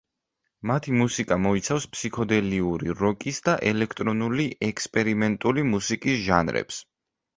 [0.69, 6.81] მათი მუსიკა მოიცავს ფსიქოდელიური როკის და ელექტრონული ექსპერიმენტული მუსიკის ჟანრებს.